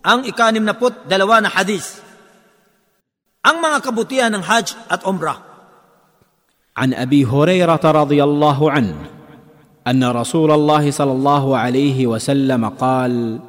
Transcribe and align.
Ang 0.00 0.24
ikanim 0.24 0.64
na 0.64 0.72
put, 0.72 0.96
dalawa 1.04 1.44
na 1.44 1.52
hadis. 1.52 2.00
Ang 3.44 3.60
mga 3.60 3.78
kabutihan 3.84 4.32
ng 4.32 4.44
Hajj 4.44 4.76
at 4.88 5.04
Umrah. 5.04 5.50
عن 6.80 6.94
ابي 6.94 7.26
هريره 7.26 7.84
رضي 7.84 8.24
الله 8.24 8.70
عنه 8.70 8.96
ان 9.86 10.04
رسول 10.04 10.50
الله 10.50 10.90
صلى 10.90 11.12
الله 11.12 11.44
عليه 11.56 12.06
وسلم 12.06 12.62
قال 12.68 13.40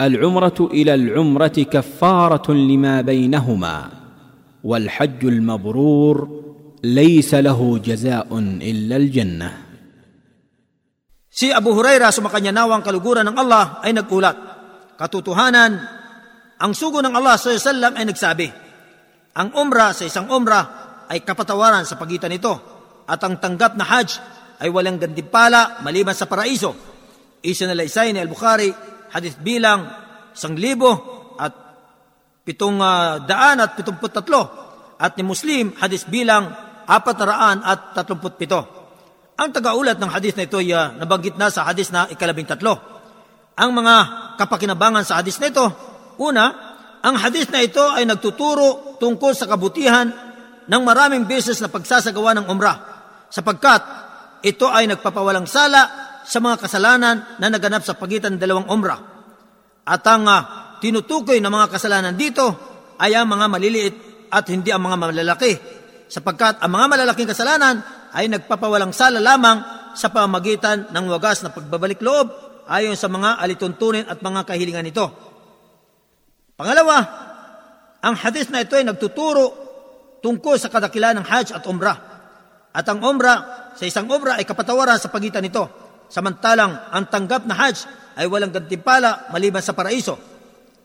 العمره 0.00 0.58
إلى 0.70 0.94
العمره 0.94 1.56
كفاره 1.72 2.52
لما 2.52 3.00
بينهما 3.00 3.76
والحج 4.64 5.24
المبرور 5.24 6.16
ليس 6.84 7.34
له 7.34 7.80
جزاء 7.84 8.28
الا 8.62 8.96
الجنه 8.96 9.50
Si 11.30 11.46
Abu 11.54 11.70
Huraira 11.78 12.10
sumakanya 12.10 12.50
nawang 12.50 12.82
kaluguran 12.82 13.22
ng 13.22 13.38
Allah 13.38 13.78
ay 13.86 13.94
nagulat. 13.94 14.49
Katotohanan, 15.00 15.80
ang 16.60 16.72
sugo 16.76 17.00
ng 17.00 17.16
Allah 17.16 17.40
sa 17.40 17.56
sallam 17.56 17.96
ay 17.96 18.04
nagsabi, 18.04 18.52
ang 19.32 19.48
umrah 19.56 19.96
sa 19.96 20.04
isang 20.04 20.28
umrah 20.28 21.08
ay 21.08 21.24
kapatawaran 21.24 21.88
sa 21.88 21.96
pagitan 21.96 22.28
nito 22.28 22.52
at 23.08 23.16
ang 23.24 23.40
tanggap 23.40 23.80
na 23.80 23.88
hajj 23.88 24.20
ay 24.60 24.68
walang 24.68 25.00
gandimpala 25.00 25.80
maliban 25.80 26.12
sa 26.12 26.28
paraiso. 26.28 26.76
Isinalaysay 27.40 28.12
ni 28.12 28.20
Al-Bukhari, 28.20 28.68
hadith 29.16 29.40
bilang 29.40 29.88
isang 30.36 30.52
libo 30.60 30.92
at 31.40 31.52
pitong 32.44 32.76
ah, 32.84 33.24
daan 33.24 33.64
at 33.64 33.80
pitumput 33.80 34.12
tatlo 34.12 34.42
at 35.00 35.16
ni 35.16 35.24
Muslim, 35.24 35.80
hadith 35.80 36.12
bilang 36.12 36.52
apat 36.84 37.16
na 37.16 37.24
raan 37.24 37.58
at 37.64 37.96
tatlumput 37.96 38.36
pito. 38.36 38.60
Ang 39.40 39.48
tagaulat 39.48 39.96
ng 39.96 40.12
hadith 40.12 40.36
na 40.36 40.44
ito 40.44 40.60
ay 40.60 40.76
ah, 40.76 40.92
nabanggit 40.92 41.40
na 41.40 41.48
sa 41.48 41.64
hadith 41.64 41.88
na 41.88 42.04
ikalabing 42.12 42.44
tatlo. 42.44 42.99
Ang 43.60 43.76
mga 43.76 43.96
kapakinabangan 44.40 45.04
sa 45.04 45.20
hadith 45.20 45.36
na 45.36 45.52
ito, 45.52 45.66
una, 46.16 46.44
ang 47.04 47.16
hadith 47.20 47.52
na 47.52 47.60
ito 47.60 47.84
ay 47.84 48.08
nagtuturo 48.08 48.96
tungkol 48.96 49.36
sa 49.36 49.44
kabutihan 49.44 50.08
ng 50.64 50.82
maraming 50.84 51.28
beses 51.28 51.60
na 51.60 51.68
pagsasagawa 51.68 52.40
ng 52.40 52.46
umrah 52.48 52.76
sapagkat 53.28 53.82
ito 54.40 54.64
ay 54.64 54.88
nagpapawalang 54.88 55.44
sala 55.44 56.08
sa 56.24 56.40
mga 56.40 56.56
kasalanan 56.56 57.16
na 57.36 57.46
naganap 57.52 57.84
sa 57.84 57.96
pagitan 57.96 58.36
ng 58.36 58.40
dalawang 58.40 58.68
umrah. 58.72 59.00
At 59.84 60.04
ang 60.08 60.24
ah, 60.24 60.42
tinutukoy 60.80 61.40
ng 61.40 61.52
mga 61.52 61.66
kasalanan 61.68 62.16
dito 62.16 62.46
ay 62.96 63.12
ang 63.12 63.28
mga 63.28 63.46
maliliit 63.48 63.94
at 64.32 64.44
hindi 64.48 64.72
ang 64.72 64.88
mga 64.88 64.96
malalaki 64.96 65.52
sapagkat 66.08 66.64
ang 66.64 66.72
mga 66.72 66.86
malalaking 66.96 67.28
kasalanan 67.28 67.84
ay 68.16 68.26
nagpapawalang 68.32 68.96
sala 68.96 69.20
lamang 69.20 69.60
sa 69.92 70.08
pamagitan 70.08 70.88
ng 70.90 71.04
wagas 71.12 71.44
na 71.44 71.52
pagbabalik 71.52 72.00
loob 72.00 72.49
ayon 72.70 72.94
sa 72.94 73.10
mga 73.10 73.42
alituntunin 73.42 74.06
at 74.06 74.22
mga 74.22 74.46
kahilingan 74.46 74.86
nito. 74.86 75.10
Pangalawa, 76.54 76.98
ang 77.98 78.14
hadith 78.14 78.54
na 78.54 78.62
ito 78.62 78.78
ay 78.78 78.86
nagtuturo 78.86 79.44
tungkol 80.22 80.54
sa 80.54 80.70
kadakilan 80.70 81.18
ng 81.18 81.26
Hajj 81.26 81.58
at 81.58 81.66
Umrah. 81.66 81.98
At 82.70 82.86
ang 82.86 83.02
Umrah, 83.02 83.74
sa 83.74 83.84
isang 83.84 84.06
Umrah 84.06 84.38
ay 84.38 84.46
kapatawaran 84.46 85.00
sa 85.02 85.10
pagitan 85.10 85.42
nito. 85.42 85.66
Samantalang 86.06 86.94
ang 86.94 87.10
tanggap 87.10 87.42
na 87.48 87.58
Hajj 87.58 87.90
ay 88.14 88.30
walang 88.30 88.54
gantimpala 88.54 89.32
maliban 89.34 89.64
sa 89.64 89.74
paraiso. 89.74 90.14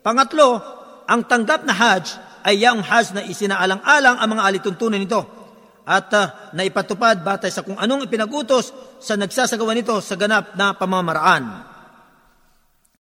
Pangatlo, 0.01 0.57
ang 1.05 1.21
tanggap 1.29 1.67
na 1.67 1.75
Hajj 1.75 2.05
ay 2.41 2.65
yung 2.65 2.81
Hajj 2.81 3.13
na 3.13 3.21
isinaalang-alang 3.27 4.17
ang 4.17 4.29
mga 4.31 4.43
alituntunin 4.49 5.01
nito 5.01 5.21
at 5.85 6.09
uh, 6.17 6.25
naipatupad 6.57 7.21
batay 7.21 7.53
sa 7.53 7.61
kung 7.61 7.77
anong 7.77 8.09
ipinagutos 8.09 8.73
sa 8.97 9.13
nagsasagawa 9.13 9.77
nito 9.77 9.93
sa 10.01 10.17
ganap 10.17 10.57
na 10.57 10.73
pamamaraan. 10.73 11.74